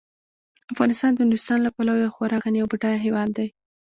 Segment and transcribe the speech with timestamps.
[0.73, 3.47] افغانستان د نورستان له پلوه یو خورا غني او بډایه هیواد دی.